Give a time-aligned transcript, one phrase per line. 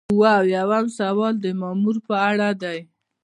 [0.09, 2.79] اووه اویایم سوال د مامور په اړه دی.